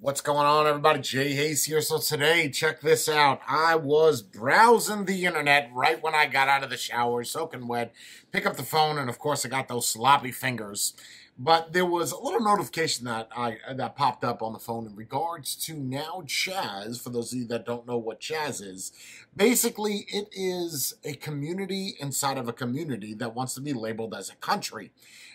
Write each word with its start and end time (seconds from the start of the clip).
What's 0.00 0.20
going 0.20 0.46
on, 0.46 0.68
everybody? 0.68 1.00
Jay 1.00 1.32
Hayes 1.32 1.64
here. 1.64 1.80
So, 1.80 1.98
today, 1.98 2.50
check 2.50 2.80
this 2.80 3.08
out. 3.08 3.40
I 3.48 3.74
was 3.74 4.22
browsing 4.22 5.06
the 5.06 5.26
internet 5.26 5.70
right 5.74 6.00
when 6.00 6.14
I 6.14 6.26
got 6.26 6.46
out 6.46 6.62
of 6.62 6.70
the 6.70 6.76
shower, 6.76 7.24
soaking 7.24 7.66
wet, 7.66 7.92
pick 8.30 8.46
up 8.46 8.56
the 8.56 8.62
phone, 8.62 8.96
and 8.96 9.10
of 9.10 9.18
course, 9.18 9.44
I 9.44 9.48
got 9.48 9.66
those 9.66 9.88
sloppy 9.88 10.30
fingers. 10.30 10.92
But 11.40 11.72
there 11.72 11.86
was 11.86 12.10
a 12.10 12.18
little 12.18 12.40
notification 12.40 13.04
that 13.04 13.28
I 13.36 13.58
that 13.72 13.94
popped 13.94 14.24
up 14.24 14.42
on 14.42 14.52
the 14.52 14.58
phone 14.58 14.86
in 14.86 14.96
regards 14.96 15.54
to 15.66 15.74
now 15.74 16.22
Chaz. 16.26 17.00
For 17.00 17.10
those 17.10 17.32
of 17.32 17.38
you 17.38 17.46
that 17.46 17.64
don't 17.64 17.86
know 17.86 17.96
what 17.96 18.20
Chaz 18.20 18.60
is, 18.60 18.90
basically 19.36 20.06
it 20.08 20.28
is 20.32 20.94
a 21.04 21.14
community 21.14 21.94
inside 22.00 22.38
of 22.38 22.48
a 22.48 22.52
community 22.52 23.14
that 23.14 23.36
wants 23.36 23.54
to 23.54 23.60
be 23.60 23.72
labeled 23.72 24.14
as 24.14 24.30
a 24.30 24.36
country. 24.36 24.90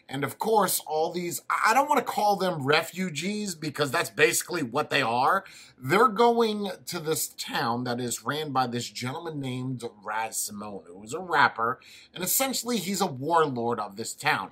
And 0.10 0.26
of 0.26 0.38
course, 0.38 0.82
all 0.86 1.12
these, 1.12 1.42
I 1.50 1.74
don't 1.74 1.88
want 1.88 2.00
to 2.00 2.14
call 2.14 2.36
them 2.36 2.66
refugees 2.66 3.56
because 3.56 3.90
that's 3.90 4.10
basically 4.10 4.62
what 4.62 4.90
they 4.90 5.02
are. 5.02 5.46
They're 5.78 6.10
going 6.10 6.70
to 6.88 7.00
this 7.00 7.30
town 7.30 7.86
that 7.86 8.02
is 8.02 8.26
ran 8.26 8.52
by 8.52 8.68
this 8.68 8.90
gentleman 8.90 9.40
named 9.40 9.84
Raz 10.04 10.38
Simone, 10.38 10.84
who 10.88 11.04
is 11.04 11.14
a 11.14 11.20
rapper, 11.20 11.80
and 12.14 12.24
essentially 12.24 12.78
he's 12.78 13.00
a 13.00 13.06
warlord 13.08 13.80
of 13.80 13.96
this 13.96 14.14
town. 14.14 14.52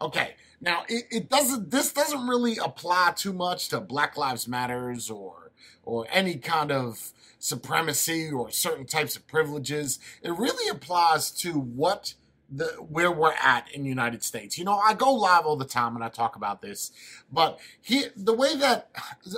Okay, 0.00 0.36
now 0.62 0.84
it, 0.88 1.04
it 1.10 1.28
doesn't, 1.28 1.70
this 1.70 1.92
doesn't 1.92 2.26
really 2.26 2.56
apply 2.56 3.12
too 3.16 3.32
much 3.32 3.68
to 3.68 3.80
Black 3.80 4.16
Lives 4.16 4.48
Matters 4.48 5.10
or, 5.10 5.50
or 5.82 6.06
any 6.10 6.36
kind 6.36 6.72
of 6.72 7.12
supremacy 7.38 8.30
or 8.30 8.50
certain 8.50 8.86
types 8.86 9.16
of 9.16 9.26
privileges. 9.26 9.98
It 10.22 10.30
really 10.30 10.68
applies 10.68 11.32
to 11.32 11.52
what 11.52 12.14
the 12.54 12.66
where 12.80 13.10
we're 13.10 13.32
at 13.32 13.66
in 13.72 13.82
the 13.82 13.88
United 13.88 14.22
States. 14.22 14.58
You 14.58 14.64
know, 14.64 14.76
I 14.76 14.94
go 14.94 15.12
live 15.12 15.46
all 15.46 15.56
the 15.56 15.64
time 15.64 15.94
and 15.94 16.04
I 16.04 16.08
talk 16.08 16.36
about 16.36 16.60
this, 16.60 16.92
but 17.32 17.58
he 17.80 18.04
the 18.14 18.34
way 18.34 18.54
that 18.56 18.90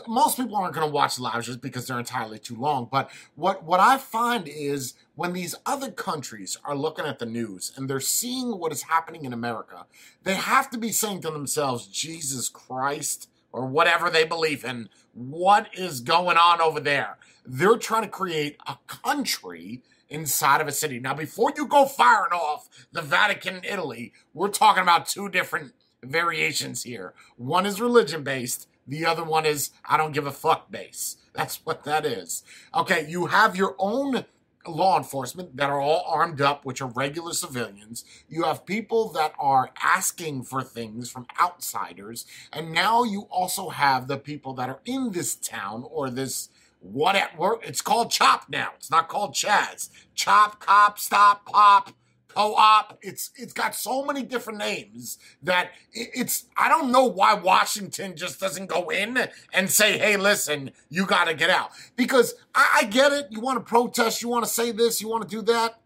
most 0.09 0.37
people 0.37 0.57
aren't 0.57 0.75
going 0.75 0.87
to 0.87 0.93
watch 0.93 1.19
lives 1.19 1.47
just 1.47 1.61
because 1.61 1.87
they're 1.87 1.99
entirely 1.99 2.39
too 2.39 2.57
long. 2.57 2.89
But 2.91 3.11
what 3.37 3.63
what 3.63 3.81
I 3.81 3.99
find 3.99 4.49
is 4.49 4.95
when 5.15 5.33
these 5.33 5.55
other 5.65 5.91
countries 5.91 6.59
are 6.65 6.75
looking 6.75 7.07
at 7.07 7.21
the 7.21 7.27
news 7.27 7.73
and 7.77 7.89
they're 7.89 8.01
seeing 8.01 8.59
what 8.59 8.73
is 8.73 8.83
happening 8.83 9.25
in 9.25 9.33
America, 9.33 9.87
they 10.25 10.35
have 10.35 10.69
to 10.71 10.79
be 10.79 10.91
saying 10.91 11.21
to 11.23 11.31
themselves, 11.31 11.87
"Jesus 11.87 12.49
Christ." 12.49 13.29
Or 13.53 13.67
whatever 13.67 14.11
they 14.11 14.25
believe 14.25 14.65
in. 14.65 14.89
What 15.13 15.69
is 15.75 16.01
going 16.01 16.37
on 16.37 16.61
over 16.61 16.81
there? 16.81 17.19
They're 17.47 17.77
trying 17.77 18.03
to 18.03 18.09
create 18.09 18.57
a 18.67 18.79
country 18.89 19.85
inside 20.09 20.61
of 20.61 20.69
a 20.69 20.73
city. 20.73 20.99
Now, 20.99 21.15
before 21.15 21.53
you 21.57 21.67
go 21.67 21.87
firing 21.87 22.33
off 22.33 22.69
the 22.93 23.03
Vatican, 23.03 23.61
Italy, 23.65 24.13
we're 24.33 24.49
talking 24.49 24.83
about 24.83 25.07
two 25.07 25.29
different 25.29 25.73
variations 26.03 26.83
here. 26.83 27.15
One 27.37 27.67
is 27.67 27.81
religion 27.81 28.23
based, 28.23 28.69
the 28.87 29.07
other 29.07 29.25
one 29.25 29.47
is 29.47 29.71
I 29.85 29.97
don't 29.97 30.13
give 30.13 30.27
a 30.27 30.33
fuck 30.33 30.71
base. 30.71 31.17
That's 31.35 31.57
what 31.65 31.85
that 31.85 32.07
is. 32.07 32.43
Okay, 32.75 33.07
you 33.09 33.27
have 33.27 33.57
your 33.57 33.75
own 33.79 34.25
law 34.67 34.97
enforcement 34.97 35.57
that 35.57 35.69
are 35.69 35.81
all 35.81 36.05
armed 36.09 36.41
up, 36.41 36.65
which 36.65 36.81
are 36.81 36.89
regular 36.89 37.33
civilians. 37.33 38.05
You 38.29 38.45
have 38.45 38.65
people 38.65 39.11
that 39.13 39.35
are 39.39 39.71
asking 39.83 40.45
for 40.45 40.63
things 40.63 41.11
from 41.11 41.27
outsiders. 41.41 42.25
And 42.53 42.73
now 42.73 43.05
you 43.05 43.23
also 43.31 43.71
have 43.71 44.07
the 44.07 44.17
people 44.17 44.55
that 44.55 44.69
are 44.69 44.81
in 44.85 45.13
this 45.13 45.35
town 45.35 45.85
or 45.91 46.09
this 46.09 46.49
what 46.85 47.17
at 47.17 47.39
work? 47.39 47.63
It's 47.67 47.81
called 47.81 48.11
Chop 48.11 48.45
now. 48.51 48.71
It's 48.77 48.91
not 48.91 49.09
called 49.09 49.35
Chaz. 49.35 49.89
Chop, 50.15 50.61
Cop, 50.61 50.99
Stop, 50.99 51.47
Pop, 51.47 51.93
Co-op. 52.29 52.99
It's 53.01 53.31
it's 53.37 53.53
got 53.53 53.75
so 53.75 54.05
many 54.05 54.23
different 54.23 54.59
names 54.59 55.19
that 55.45 55.71
it's. 55.93 56.47
I 56.57 56.69
don't 56.69 56.91
know 56.91 57.05
why 57.05 57.35
Washington 57.35 58.17
just 58.17 58.41
doesn't 58.41 58.67
go 58.67 58.89
in 58.91 59.29
and 59.53 59.71
say, 59.71 59.99
"Hey, 59.99 60.17
listen, 60.17 60.73
you 60.91 61.07
got 61.07 61.27
to 61.27 61.35
get 61.35 61.49
out." 61.49 61.71
Because 61.97 62.35
I, 62.55 62.81
I 62.83 62.85
get 62.85 63.13
it. 63.13 63.29
You 63.31 63.41
want 63.41 63.59
to 63.59 63.65
protest. 63.65 64.21
You 64.21 64.29
want 64.29 64.45
to 64.45 64.51
say 64.51 64.73
this. 64.73 65.01
You 65.01 65.09
want 65.09 65.23
to 65.23 65.29
do 65.29 65.43
that. 65.43 65.79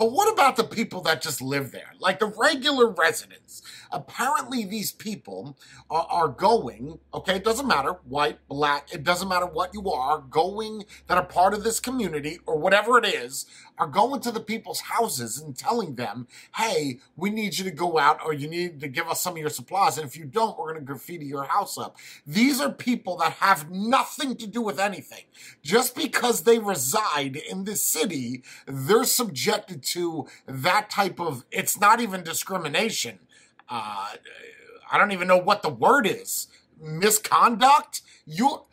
But 0.00 0.12
what 0.12 0.32
about 0.32 0.56
the 0.56 0.64
people 0.64 1.02
that 1.02 1.20
just 1.20 1.42
live 1.42 1.72
there? 1.72 1.92
Like 1.98 2.20
the 2.20 2.32
regular 2.34 2.88
residents. 2.88 3.60
Apparently, 3.92 4.64
these 4.64 4.92
people 4.92 5.58
are, 5.90 6.06
are, 6.08 6.28
going, 6.28 7.00
okay, 7.12 7.36
it 7.36 7.44
doesn't 7.44 7.66
matter, 7.68 7.98
white, 8.08 8.38
black, 8.48 8.88
it 8.94 9.04
doesn't 9.04 9.28
matter 9.28 9.44
what 9.44 9.74
you 9.74 9.90
are, 9.90 10.20
going 10.20 10.86
that 11.06 11.18
are 11.18 11.26
part 11.26 11.52
of 11.52 11.64
this 11.64 11.80
community 11.80 12.38
or 12.46 12.56
whatever 12.56 12.96
it 12.96 13.04
is, 13.04 13.44
are 13.80 13.86
going 13.86 14.20
to 14.20 14.30
the 14.30 14.40
people's 14.40 14.82
houses 14.82 15.40
and 15.40 15.56
telling 15.56 15.94
them, 15.94 16.28
hey, 16.56 17.00
we 17.16 17.30
need 17.30 17.58
you 17.58 17.64
to 17.64 17.70
go 17.70 17.98
out 17.98 18.20
or 18.22 18.34
you 18.34 18.46
need 18.46 18.78
to 18.80 18.88
give 18.88 19.08
us 19.08 19.22
some 19.22 19.32
of 19.32 19.38
your 19.38 19.48
supplies. 19.48 19.96
And 19.96 20.06
if 20.06 20.18
you 20.18 20.26
don't, 20.26 20.58
we're 20.58 20.74
going 20.74 20.84
to 20.84 20.86
graffiti 20.86 21.24
your 21.24 21.44
house 21.44 21.78
up. 21.78 21.96
These 22.26 22.60
are 22.60 22.70
people 22.70 23.16
that 23.16 23.32
have 23.32 23.70
nothing 23.70 24.36
to 24.36 24.46
do 24.46 24.60
with 24.60 24.78
anything. 24.78 25.24
Just 25.62 25.96
because 25.96 26.42
they 26.42 26.58
reside 26.58 27.36
in 27.36 27.64
this 27.64 27.82
city, 27.82 28.42
they're 28.66 29.04
subjected 29.04 29.82
to 29.84 30.26
that 30.46 30.90
type 30.90 31.18
of, 31.18 31.46
it's 31.50 31.80
not 31.80 32.00
even 32.02 32.22
discrimination. 32.22 33.18
Uh, 33.66 34.08
I 34.92 34.98
don't 34.98 35.12
even 35.12 35.26
know 35.26 35.38
what 35.38 35.62
the 35.62 35.70
word 35.70 36.06
is. 36.06 36.48
Misconduct? 36.78 38.02
You, 38.26 38.64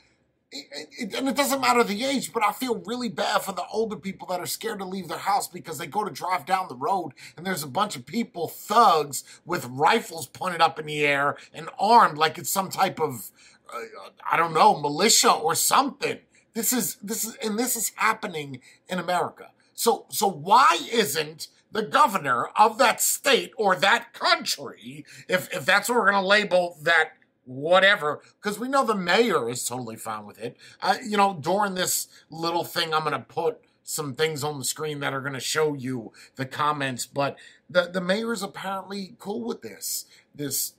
it, 0.51 0.89
it, 0.97 1.15
and 1.15 1.27
it 1.27 1.35
doesn't 1.35 1.61
matter 1.61 1.83
the 1.83 2.05
age, 2.05 2.31
but 2.31 2.43
I 2.43 2.51
feel 2.51 2.81
really 2.85 3.09
bad 3.09 3.41
for 3.41 3.51
the 3.51 3.65
older 3.71 3.97
people 3.97 4.27
that 4.27 4.39
are 4.39 4.45
scared 4.45 4.79
to 4.79 4.85
leave 4.85 5.07
their 5.07 5.17
house 5.17 5.47
because 5.47 5.77
they 5.77 5.87
go 5.87 6.03
to 6.03 6.11
drive 6.11 6.45
down 6.45 6.67
the 6.69 6.75
road 6.75 7.11
and 7.35 7.45
there's 7.45 7.63
a 7.63 7.67
bunch 7.67 7.95
of 7.95 8.05
people, 8.05 8.47
thugs, 8.47 9.23
with 9.45 9.65
rifles 9.65 10.27
pointed 10.27 10.61
up 10.61 10.79
in 10.79 10.85
the 10.85 11.05
air 11.05 11.37
and 11.53 11.69
armed 11.77 12.17
like 12.17 12.37
it's 12.37 12.49
some 12.49 12.69
type 12.69 12.99
of, 12.99 13.29
uh, 13.73 14.09
I 14.29 14.37
don't 14.37 14.53
know, 14.53 14.79
militia 14.79 15.31
or 15.31 15.53
something. 15.53 16.19
This 16.53 16.73
is 16.73 16.95
this 16.95 17.23
is 17.23 17.35
and 17.35 17.59
this 17.59 17.75
is 17.75 17.91
happening 17.95 18.61
in 18.87 18.97
America. 18.97 19.51
So, 19.75 20.05
so 20.09 20.27
why 20.27 20.79
isn't 20.91 21.49
the 21.71 21.83
governor 21.83 22.47
of 22.55 22.77
that 22.79 23.01
state 23.01 23.51
or 23.57 23.75
that 23.75 24.13
country, 24.13 25.05
if, 25.27 25.53
if 25.53 25.65
that's 25.65 25.89
what 25.89 25.97
we're 25.97 26.09
going 26.09 26.23
to 26.23 26.27
label 26.27 26.77
that 26.81 27.11
whatever, 27.47 28.21
because 28.41 28.59
we 28.59 28.67
know 28.67 28.85
the 28.85 28.93
mayor 28.93 29.49
is 29.49 29.65
totally 29.65 29.95
fine 29.95 30.25
with 30.25 30.37
it. 30.39 30.57
You 31.03 31.17
know, 31.17 31.37
during 31.39 31.75
this 31.75 32.07
little 32.29 32.63
thing, 32.63 32.93
I'm 32.93 33.01
going 33.01 33.13
to 33.13 33.19
put 33.19 33.61
some 33.83 34.13
things 34.13 34.43
on 34.43 34.59
the 34.59 34.65
screen 34.65 34.99
that 34.99 35.13
are 35.13 35.21
going 35.21 35.33
to 35.33 35.39
show 35.39 35.73
you 35.73 36.11
the 36.35 36.45
comments, 36.45 37.05
but 37.05 37.37
the, 37.69 37.83
the 37.83 38.01
mayor 38.01 38.33
is 38.33 38.43
apparently 38.43 39.15
cool 39.17 39.45
with 39.45 39.61
this. 39.61 40.05
This 40.35 40.73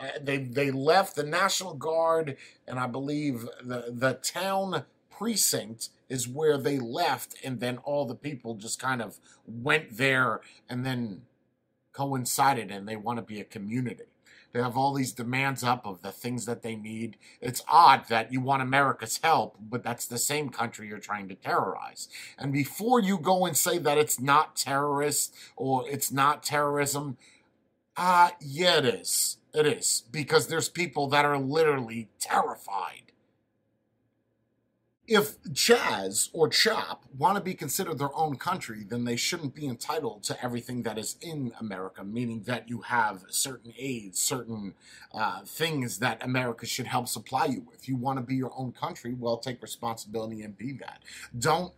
uh, 0.00 0.08
they 0.20 0.38
they 0.38 0.72
left 0.72 1.14
the 1.14 1.22
National 1.22 1.74
Guard 1.74 2.36
and 2.66 2.80
I 2.80 2.88
believe 2.88 3.48
the 3.62 3.84
the 3.92 4.14
town 4.14 4.84
precinct 5.16 5.90
is 6.08 6.26
where 6.28 6.58
they 6.58 6.78
left, 6.78 7.36
and 7.44 7.60
then 7.60 7.78
all 7.78 8.04
the 8.04 8.16
people 8.16 8.54
just 8.54 8.80
kind 8.80 9.00
of 9.00 9.18
went 9.46 9.96
there 9.96 10.40
and 10.68 10.84
then 10.84 11.22
coincided, 11.92 12.70
and 12.70 12.88
they 12.88 12.96
want 12.96 13.18
to 13.18 13.22
be 13.22 13.40
a 13.40 13.44
community. 13.44 14.04
They 14.54 14.62
have 14.62 14.76
all 14.76 14.94
these 14.94 15.12
demands 15.12 15.64
up 15.64 15.84
of 15.84 16.02
the 16.02 16.12
things 16.12 16.46
that 16.46 16.62
they 16.62 16.76
need. 16.76 17.16
It's 17.40 17.64
odd 17.68 18.08
that 18.08 18.32
you 18.32 18.40
want 18.40 18.62
America's 18.62 19.18
help, 19.20 19.56
but 19.60 19.82
that's 19.82 20.06
the 20.06 20.16
same 20.16 20.48
country 20.48 20.86
you're 20.86 20.98
trying 20.98 21.28
to 21.28 21.34
terrorize. 21.34 22.06
And 22.38 22.52
before 22.52 23.00
you 23.00 23.18
go 23.18 23.46
and 23.46 23.56
say 23.56 23.78
that 23.78 23.98
it's 23.98 24.20
not 24.20 24.54
terrorist 24.54 25.34
or 25.56 25.88
it's 25.90 26.12
not 26.12 26.44
terrorism, 26.44 27.16
uh, 27.96 28.30
yeah, 28.40 28.78
it 28.78 28.84
is. 28.84 29.38
It 29.52 29.66
is. 29.66 30.04
Because 30.12 30.46
there's 30.46 30.68
people 30.68 31.08
that 31.08 31.24
are 31.24 31.38
literally 31.38 32.08
terrified 32.20 33.10
if 35.06 35.42
Chaz 35.44 36.30
or 36.32 36.48
Chop 36.48 37.04
want 37.16 37.36
to 37.36 37.42
be 37.42 37.54
considered 37.54 37.98
their 37.98 38.14
own 38.16 38.36
country, 38.36 38.84
then 38.88 39.04
they 39.04 39.16
shouldn't 39.16 39.54
be 39.54 39.66
entitled 39.66 40.22
to 40.24 40.44
everything 40.44 40.82
that 40.84 40.98
is 40.98 41.16
in 41.20 41.52
America, 41.60 42.02
meaning 42.02 42.42
that 42.46 42.68
you 42.68 42.80
have 42.82 43.24
certain 43.28 43.74
aids, 43.78 44.18
certain 44.18 44.74
uh, 45.12 45.40
things 45.44 45.98
that 45.98 46.24
America 46.24 46.64
should 46.64 46.86
help 46.86 47.08
supply 47.08 47.44
you 47.44 47.60
with. 47.68 47.86
You 47.88 47.96
want 47.96 48.18
to 48.18 48.24
be 48.24 48.34
your 48.34 48.52
own 48.56 48.72
country, 48.72 49.14
well, 49.14 49.36
take 49.36 49.60
responsibility 49.60 50.42
and 50.42 50.56
be 50.56 50.72
that. 50.72 51.02
Don't 51.38 51.74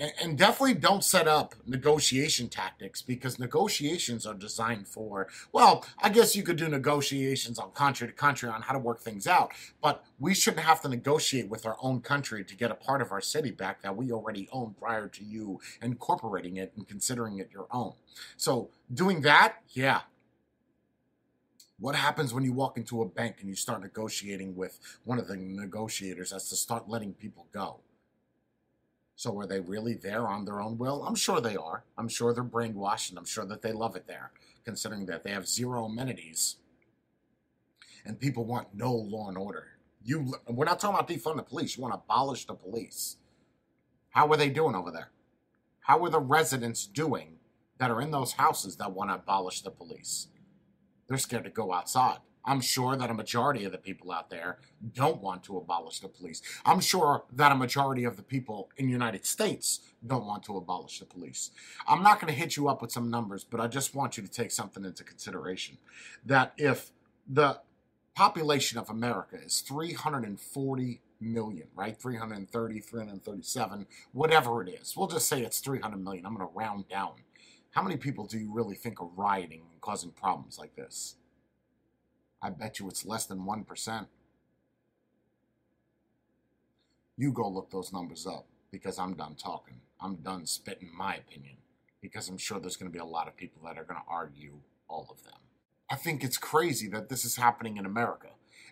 and, 0.00 0.38
definitely 0.38 0.74
don't 0.74 1.04
set 1.04 1.28
up 1.28 1.54
negotiation 1.66 2.48
tactics 2.48 3.02
because 3.02 3.38
negotiations 3.38 4.24
are 4.24 4.34
designed 4.34 4.88
for 4.88 5.28
well 5.52 5.84
i 6.02 6.08
guess 6.08 6.34
you 6.34 6.42
could 6.42 6.56
do 6.56 6.68
negotiations 6.68 7.58
on 7.58 7.70
country 7.72 8.06
to 8.06 8.12
country 8.14 8.48
on 8.48 8.62
how 8.62 8.72
to 8.72 8.78
work 8.78 9.00
things 9.00 9.26
out 9.26 9.52
but 9.82 10.04
we 10.18 10.34
shouldn't 10.34 10.64
have 10.64 10.80
to 10.80 10.88
negotiate 10.88 11.48
with 11.48 11.66
our 11.66 11.76
own 11.82 12.00
country 12.00 12.44
to 12.44 12.56
get 12.56 12.70
a 12.70 12.74
part 12.74 13.02
of 13.02 13.12
our 13.12 13.20
city 13.20 13.50
back 13.50 13.82
that 13.82 13.96
we 13.96 14.10
already 14.12 14.48
own 14.52 14.74
prior 14.78 15.08
to 15.08 15.24
you 15.24 15.60
incorporating 15.82 16.56
it 16.56 16.72
and 16.76 16.88
considering 16.88 17.38
it 17.38 17.50
your 17.52 17.66
own. 17.70 17.92
So 18.36 18.70
doing 18.92 19.20
that 19.22 19.56
yeah. 19.70 20.02
What 21.78 21.94
happens 21.94 22.34
when 22.34 22.44
you 22.44 22.52
walk 22.52 22.76
into 22.76 23.00
a 23.00 23.06
bank 23.06 23.36
and 23.40 23.48
you 23.48 23.54
start 23.54 23.80
negotiating 23.80 24.54
with 24.54 24.78
one 25.04 25.18
of 25.18 25.28
the 25.28 25.36
negotiators 25.36 26.30
as 26.30 26.48
to 26.50 26.56
start 26.56 26.90
letting 26.90 27.14
people 27.14 27.46
go 27.52 27.80
so 29.20 29.38
are 29.38 29.46
they 29.46 29.60
really 29.60 29.92
there 29.92 30.26
on 30.26 30.46
their 30.46 30.62
own 30.62 30.78
will? 30.78 31.04
I'm 31.06 31.14
sure 31.14 31.42
they 31.42 31.54
are. 31.54 31.84
I'm 31.98 32.08
sure 32.08 32.32
they're 32.32 32.42
brainwashed 32.42 33.10
and 33.10 33.18
I'm 33.18 33.26
sure 33.26 33.44
that 33.44 33.60
they 33.60 33.70
love 33.70 33.94
it 33.94 34.06
there, 34.06 34.30
considering 34.64 35.04
that 35.06 35.24
they 35.24 35.30
have 35.30 35.46
zero 35.46 35.84
amenities. 35.84 36.56
And 38.06 38.18
people 38.18 38.46
want 38.46 38.68
no 38.72 38.94
law 38.94 39.28
and 39.28 39.36
order. 39.36 39.66
You, 40.02 40.32
we're 40.48 40.64
not 40.64 40.80
talking 40.80 40.94
about 40.94 41.06
defund 41.06 41.36
the 41.36 41.42
police. 41.42 41.76
You 41.76 41.82
want 41.82 41.92
to 41.92 41.98
abolish 41.98 42.46
the 42.46 42.54
police. 42.54 43.18
How 44.08 44.26
are 44.32 44.38
they 44.38 44.48
doing 44.48 44.74
over 44.74 44.90
there? 44.90 45.10
How 45.80 46.02
are 46.02 46.08
the 46.08 46.18
residents 46.18 46.86
doing 46.86 47.40
that 47.76 47.90
are 47.90 48.00
in 48.00 48.12
those 48.12 48.32
houses 48.32 48.76
that 48.76 48.92
want 48.92 49.10
to 49.10 49.16
abolish 49.16 49.60
the 49.60 49.70
police? 49.70 50.28
They're 51.08 51.18
scared 51.18 51.44
to 51.44 51.50
go 51.50 51.74
outside. 51.74 52.20
I'm 52.44 52.60
sure 52.60 52.96
that 52.96 53.10
a 53.10 53.14
majority 53.14 53.64
of 53.64 53.72
the 53.72 53.78
people 53.78 54.10
out 54.10 54.30
there 54.30 54.58
don't 54.94 55.20
want 55.20 55.44
to 55.44 55.56
abolish 55.56 56.00
the 56.00 56.08
police. 56.08 56.42
I'm 56.64 56.80
sure 56.80 57.24
that 57.32 57.52
a 57.52 57.54
majority 57.54 58.04
of 58.04 58.16
the 58.16 58.22
people 58.22 58.70
in 58.76 58.86
the 58.86 58.92
United 58.92 59.26
States 59.26 59.80
don't 60.06 60.24
want 60.24 60.42
to 60.44 60.56
abolish 60.56 60.98
the 60.98 61.04
police. 61.04 61.50
I'm 61.86 62.02
not 62.02 62.20
going 62.20 62.32
to 62.32 62.38
hit 62.38 62.56
you 62.56 62.68
up 62.68 62.80
with 62.80 62.92
some 62.92 63.10
numbers, 63.10 63.44
but 63.44 63.60
I 63.60 63.66
just 63.66 63.94
want 63.94 64.16
you 64.16 64.22
to 64.22 64.30
take 64.30 64.50
something 64.50 64.84
into 64.84 65.04
consideration. 65.04 65.78
That 66.24 66.52
if 66.56 66.92
the 67.28 67.60
population 68.14 68.78
of 68.78 68.90
America 68.90 69.36
is 69.42 69.60
340 69.60 71.00
million, 71.20 71.68
right? 71.74 71.96
330, 71.96 72.80
337, 72.80 73.86
whatever 74.12 74.62
it 74.62 74.68
is. 74.68 74.96
We'll 74.96 75.06
just 75.06 75.28
say 75.28 75.42
it's 75.42 75.60
300 75.60 76.02
million. 76.02 76.26
I'm 76.26 76.34
going 76.34 76.46
to 76.46 76.54
round 76.54 76.88
down. 76.88 77.12
How 77.70 77.82
many 77.82 77.96
people 77.96 78.26
do 78.26 78.38
you 78.38 78.52
really 78.52 78.74
think 78.74 79.00
are 79.00 79.08
rioting 79.16 79.62
and 79.70 79.80
causing 79.80 80.10
problems 80.10 80.58
like 80.58 80.74
this? 80.74 81.16
I 82.42 82.50
bet 82.50 82.78
you 82.78 82.88
it's 82.88 83.04
less 83.04 83.26
than 83.26 83.40
1%. 83.40 84.06
You 87.16 87.32
go 87.32 87.48
look 87.48 87.70
those 87.70 87.92
numbers 87.92 88.26
up 88.26 88.46
because 88.70 88.98
I'm 88.98 89.14
done 89.14 89.34
talking. 89.34 89.80
I'm 90.00 90.16
done 90.16 90.46
spitting 90.46 90.90
my 90.96 91.16
opinion 91.16 91.56
because 92.00 92.28
I'm 92.28 92.38
sure 92.38 92.58
there's 92.58 92.76
going 92.76 92.90
to 92.90 92.96
be 92.96 92.98
a 92.98 93.04
lot 93.04 93.28
of 93.28 93.36
people 93.36 93.62
that 93.64 93.76
are 93.76 93.84
going 93.84 94.00
to 94.00 94.06
argue 94.08 94.54
all 94.88 95.06
of 95.10 95.22
them. 95.24 95.34
I 95.90 95.96
think 95.96 96.24
it's 96.24 96.38
crazy 96.38 96.88
that 96.88 97.08
this 97.08 97.24
is 97.24 97.36
happening 97.36 97.76
in 97.76 97.84
America. 97.84 98.28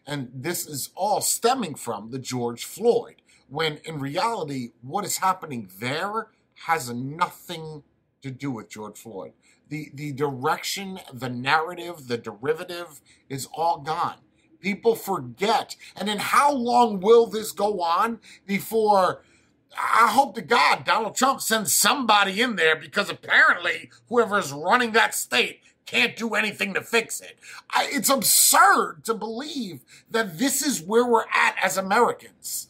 And 0.06 0.30
this 0.32 0.66
is 0.66 0.90
all 0.94 1.20
stemming 1.20 1.74
from 1.74 2.10
the 2.10 2.18
George 2.18 2.64
Floyd, 2.64 3.16
when 3.48 3.78
in 3.84 3.98
reality, 3.98 4.70
what 4.80 5.04
is 5.04 5.18
happening 5.18 5.70
there 5.78 6.28
has 6.66 6.90
nothing 6.90 7.82
to 8.22 8.30
do 8.30 8.50
with 8.50 8.70
George 8.70 8.96
Floyd. 8.96 9.32
The, 9.68 9.90
the 9.92 10.12
direction, 10.12 11.00
the 11.12 11.28
narrative, 11.28 12.08
the 12.08 12.18
derivative 12.18 13.00
is 13.28 13.48
all 13.54 13.78
gone. 13.78 14.16
People 14.60 14.94
forget. 14.94 15.76
And 15.96 16.08
then 16.08 16.18
how 16.18 16.52
long 16.52 17.00
will 17.00 17.26
this 17.26 17.52
go 17.52 17.80
on 17.82 18.20
before 18.46 19.22
I 19.76 20.08
hope 20.10 20.34
to 20.34 20.42
God 20.42 20.84
Donald 20.84 21.14
Trump 21.14 21.40
sends 21.40 21.74
somebody 21.74 22.40
in 22.40 22.56
there 22.56 22.74
because 22.74 23.10
apparently 23.10 23.90
whoever 24.08 24.38
is 24.38 24.50
running 24.52 24.92
that 24.92 25.14
state 25.14 25.60
can't 25.86 26.16
do 26.16 26.34
anything 26.34 26.74
to 26.74 26.82
fix 26.82 27.20
it. 27.20 27.38
I, 27.70 27.88
it's 27.90 28.10
absurd 28.10 29.00
to 29.04 29.14
believe 29.14 29.80
that 30.10 30.38
this 30.38 30.60
is 30.60 30.82
where 30.82 31.06
we're 31.06 31.24
at 31.32 31.56
as 31.62 31.78
Americans. 31.78 32.67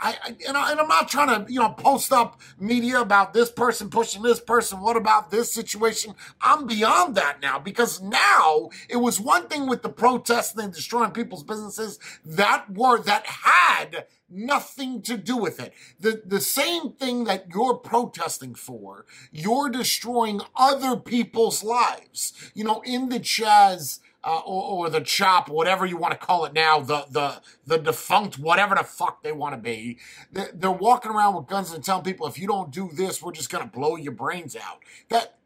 I, 0.00 0.16
I, 0.22 0.36
and, 0.46 0.56
I, 0.56 0.72
am 0.72 0.88
not 0.88 1.08
trying 1.08 1.46
to, 1.46 1.52
you 1.52 1.60
know, 1.60 1.70
post 1.70 2.12
up 2.12 2.40
media 2.58 3.00
about 3.00 3.32
this 3.32 3.50
person 3.50 3.90
pushing 3.90 4.22
this 4.22 4.40
person. 4.40 4.80
What 4.80 4.96
about 4.96 5.30
this 5.30 5.52
situation? 5.52 6.14
I'm 6.40 6.66
beyond 6.66 7.14
that 7.16 7.40
now 7.40 7.58
because 7.58 8.00
now 8.00 8.70
it 8.88 8.96
was 8.96 9.20
one 9.20 9.48
thing 9.48 9.66
with 9.66 9.82
the 9.82 9.88
protests 9.88 10.56
and 10.56 10.72
destroying 10.72 11.12
people's 11.12 11.42
businesses 11.42 11.98
that 12.24 12.70
were 12.70 13.00
that 13.02 13.26
had 13.26 14.06
nothing 14.28 15.02
to 15.02 15.16
do 15.16 15.36
with 15.36 15.60
it. 15.60 15.72
The 15.98 16.22
the 16.24 16.40
same 16.40 16.92
thing 16.92 17.24
that 17.24 17.46
you're 17.52 17.74
protesting 17.74 18.54
for, 18.54 19.06
you're 19.32 19.68
destroying 19.68 20.40
other 20.56 20.96
people's 20.96 21.62
lives. 21.62 22.32
You 22.54 22.64
know, 22.64 22.82
in 22.84 23.08
the 23.08 23.20
Chaz 23.20 24.00
uh, 24.26 24.40
or, 24.44 24.86
or, 24.86 24.90
the 24.90 25.00
chop, 25.00 25.48
whatever 25.48 25.86
you 25.86 25.96
want 25.96 26.12
to 26.12 26.18
call 26.18 26.44
it 26.46 26.52
now, 26.52 26.80
the 26.80 27.06
the 27.08 27.40
the 27.64 27.78
defunct, 27.78 28.40
whatever 28.40 28.74
the 28.74 28.82
fuck 28.82 29.22
they 29.22 29.30
want 29.30 29.54
to 29.54 29.60
be. 29.60 29.98
They're, 30.32 30.50
they're 30.52 30.70
walking 30.72 31.12
around 31.12 31.36
with 31.36 31.46
guns 31.46 31.72
and 31.72 31.84
telling 31.84 32.02
people, 32.02 32.26
if 32.26 32.36
you 32.36 32.48
don't 32.48 32.72
do 32.72 32.90
this, 32.92 33.22
we're 33.22 33.30
just 33.30 33.50
gonna 33.50 33.68
blow 33.68 33.94
your 33.94 34.12
brains 34.12 34.56
out. 34.56 34.80
That 35.10 35.38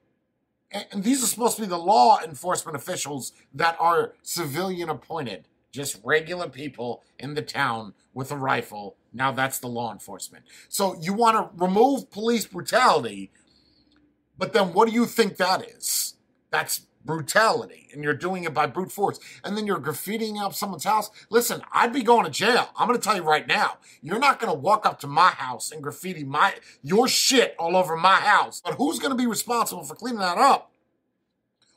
and 0.73 1.05
these 1.05 1.23
are 1.23 1.27
supposed 1.27 1.56
to 1.56 1.62
be 1.62 1.69
the 1.69 1.79
law 1.79 2.21
enforcement 2.25 2.75
officials 2.75 3.32
that 3.53 3.77
are 3.79 4.15
civilian 4.23 4.88
appointed, 4.88 5.47
just 5.73 6.00
regular 6.03 6.49
people 6.49 7.03
in 7.19 7.35
the 7.35 7.43
town 7.43 7.93
with 8.15 8.33
a 8.33 8.37
rifle. 8.37 8.97
Now 9.12 9.31
that's 9.31 9.59
the 9.59 9.69
law 9.69 9.93
enforcement. 9.93 10.44
So 10.71 10.97
you 10.99 11.12
want 11.12 11.37
to 11.37 11.62
remove 11.62 12.11
police 12.11 12.47
brutality, 12.47 13.31
but 14.38 14.55
then 14.55 14.73
what 14.73 14.88
do 14.88 14.94
you 14.94 15.05
think 15.06 15.37
that 15.37 15.69
is? 15.69 16.15
That's 16.50 16.87
brutality 17.05 17.88
and 17.93 18.05
you're 18.05 18.14
doing 18.14 18.44
it 18.44 18.52
by 18.52 18.67
brute 18.67 18.93
force 18.93 19.19
and 19.43 19.56
then 19.56 19.67
you're 19.67 19.81
graffitiing 19.81 20.41
up 20.41 20.55
someone's 20.55 20.85
house 20.85 21.11
listen 21.31 21.62
i'd 21.73 21.93
be 21.93 22.02
going 22.02 22.25
to 22.25 22.31
jail 22.31 22.69
i'm 22.76 22.87
going 22.87 22.99
to 22.99 23.02
tell 23.02 23.17
you 23.17 23.23
right 23.23 23.47
now 23.47 23.79
you're 24.02 24.19
not 24.19 24.38
going 24.38 24.52
to 24.52 24.58
walk 24.58 24.85
up 24.85 25.00
to 25.00 25.06
my 25.06 25.31
house 25.31 25.73
and 25.73 25.82
graffiti 25.82 26.25
my 26.25 26.55
your 26.82 27.08
shit 27.08 27.55
all 27.58 27.76
over 27.76 27.97
my 27.97 28.17
house 28.17 28.61
but 28.62 28.75
who's 28.75 28.99
going 28.99 29.11
to 29.11 29.17
be 29.17 29.26
responsible 29.26 29.82
for 29.82 29.94
cleaning 29.94 30.20
that 30.20 30.38
up 30.38 30.70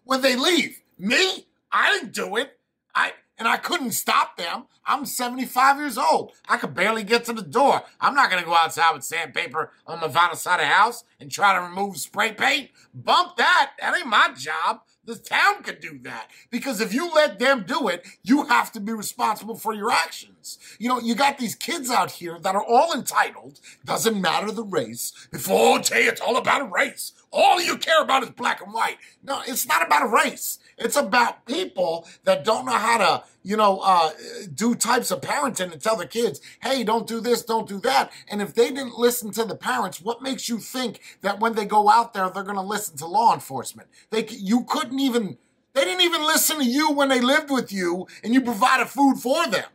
when 0.03 0.21
they 0.21 0.35
leave 0.35 0.81
me 0.97 1.47
i 1.71 1.91
didn't 1.93 2.13
do 2.13 2.35
it 2.35 2.59
i 2.93 3.13
and 3.37 3.47
I 3.47 3.57
couldn't 3.57 3.91
stop 3.91 4.37
them. 4.37 4.65
I'm 4.85 5.05
75 5.05 5.77
years 5.77 5.97
old. 5.97 6.33
I 6.47 6.57
could 6.57 6.73
barely 6.73 7.03
get 7.03 7.25
to 7.25 7.33
the 7.33 7.41
door. 7.41 7.81
I'm 7.99 8.13
not 8.13 8.29
going 8.29 8.41
to 8.41 8.47
go 8.47 8.55
outside 8.55 8.93
with 8.93 9.03
sandpaper 9.03 9.71
on 9.87 10.01
my 10.01 10.07
vinyl 10.07 10.35
side 10.35 10.59
of 10.59 10.67
the 10.67 10.67
house 10.67 11.03
and 11.19 11.31
try 11.31 11.53
to 11.53 11.61
remove 11.61 11.97
spray 11.97 12.33
paint. 12.33 12.69
Bump 12.93 13.37
that. 13.37 13.71
That 13.79 13.97
ain't 13.97 14.07
my 14.07 14.33
job. 14.37 14.81
The 15.05 15.15
town 15.15 15.63
could 15.63 15.81
do 15.81 15.99
that 16.03 16.29
because 16.49 16.79
if 16.79 16.93
you 16.93 17.11
let 17.13 17.37
them 17.37 17.65
do 17.67 17.89
it, 17.89 18.05
you 18.23 18.45
have 18.45 18.71
to 18.71 18.79
be 18.79 18.93
responsible 18.93 19.55
for 19.55 19.73
your 19.73 19.91
actions. 19.91 20.57
You 20.79 20.87
know, 20.87 20.99
you 20.99 21.13
got 21.13 21.37
these 21.37 21.55
kids 21.55 21.89
out 21.89 22.11
here 22.11 22.39
that 22.39 22.55
are 22.55 22.63
all 22.63 22.93
entitled. 22.93 23.59
Doesn't 23.83 24.19
matter 24.19 24.51
the 24.51 24.63
race. 24.63 25.11
Before 25.29 25.79
Jay, 25.79 26.03
it's 26.03 26.21
all 26.21 26.37
about 26.37 26.71
race. 26.71 27.11
All 27.35 27.59
you 27.59 27.77
care 27.77 27.99
about 27.99 28.21
is 28.21 28.29
black 28.29 28.61
and 28.61 28.71
white. 28.71 28.97
No, 29.23 29.41
it's 29.47 29.67
not 29.67 29.83
about 29.85 30.11
race. 30.11 30.59
It's 30.77 30.95
about 30.95 31.45
people 31.47 32.07
that 32.25 32.45
don't 32.45 32.65
know 32.65 32.73
how 32.73 32.97
to, 32.99 33.23
you 33.41 33.57
know, 33.57 33.79
uh, 33.79 34.11
do 34.53 34.75
types 34.75 35.09
of 35.09 35.21
parenting 35.21 35.71
and 35.71 35.81
tell 35.81 35.97
the 35.97 36.05
kids, 36.05 36.41
hey, 36.61 36.83
don't 36.83 37.07
do 37.07 37.19
this, 37.19 37.41
don't 37.41 37.67
do 37.67 37.79
that. 37.79 38.11
And 38.27 38.39
if 38.39 38.53
they 38.53 38.69
didn't 38.69 38.99
listen 38.99 39.31
to 39.31 39.45
the 39.45 39.55
parents, 39.55 39.99
what 39.99 40.21
makes 40.21 40.47
you 40.47 40.59
think 40.59 41.01
that 41.21 41.39
when 41.39 41.53
they 41.53 41.65
go 41.65 41.89
out 41.89 42.13
there, 42.13 42.29
they're 42.29 42.43
going 42.43 42.55
to 42.55 42.61
listen 42.61 42.97
to 42.97 43.07
law 43.07 43.33
enforcement? 43.33 43.89
They, 44.11 44.27
you 44.27 44.63
couldn't 44.65 44.99
even, 44.99 45.37
they 45.73 45.85
didn't 45.85 46.01
even 46.01 46.21
listen 46.21 46.59
to 46.59 46.65
you 46.65 46.91
when 46.91 47.09
they 47.09 47.19
lived 47.19 47.49
with 47.49 47.73
you 47.73 48.05
and 48.23 48.35
you 48.35 48.41
provided 48.41 48.89
food 48.89 49.17
for 49.17 49.47
them. 49.47 49.65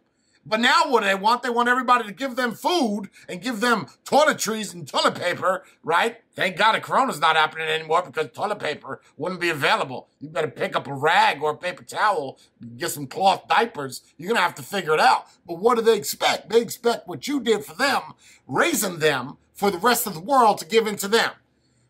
But 0.48 0.60
now 0.60 0.84
what 0.86 1.00
do 1.00 1.06
they 1.06 1.14
want? 1.14 1.42
They 1.42 1.50
want 1.50 1.68
everybody 1.68 2.04
to 2.04 2.12
give 2.12 2.34
them 2.34 2.54
food 2.54 3.10
and 3.28 3.42
give 3.42 3.60
them 3.60 3.86
toiletries 4.04 4.72
and 4.72 4.88
toilet 4.88 5.16
paper, 5.16 5.64
right? 5.82 6.22
Thank 6.38 6.56
God 6.56 6.76
the 6.76 6.80
corona's 6.80 7.18
not 7.18 7.34
happening 7.34 7.66
anymore 7.66 8.00
because 8.06 8.28
toilet 8.32 8.60
paper 8.60 9.00
wouldn't 9.16 9.40
be 9.40 9.48
available. 9.48 10.08
You 10.20 10.28
better 10.28 10.46
pick 10.46 10.76
up 10.76 10.86
a 10.86 10.94
rag 10.94 11.42
or 11.42 11.50
a 11.50 11.56
paper 11.56 11.82
towel, 11.82 12.38
get 12.76 12.92
some 12.92 13.08
cloth 13.08 13.48
diapers. 13.48 14.02
You're 14.16 14.28
going 14.28 14.36
to 14.36 14.42
have 14.42 14.54
to 14.54 14.62
figure 14.62 14.94
it 14.94 15.00
out. 15.00 15.26
But 15.44 15.58
what 15.58 15.74
do 15.74 15.82
they 15.82 15.96
expect? 15.96 16.48
They 16.48 16.60
expect 16.60 17.08
what 17.08 17.26
you 17.26 17.40
did 17.40 17.64
for 17.64 17.74
them, 17.74 18.02
raising 18.46 19.00
them 19.00 19.38
for 19.52 19.72
the 19.72 19.78
rest 19.78 20.06
of 20.06 20.14
the 20.14 20.20
world 20.20 20.58
to 20.58 20.64
give 20.64 20.86
into 20.86 21.08
them. 21.08 21.32